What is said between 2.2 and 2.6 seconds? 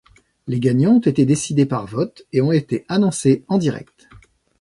et ont